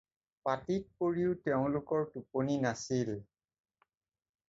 [0.47, 3.17] পাটীত পৰিও তেওঁলোকৰ টোপনি নাছিল।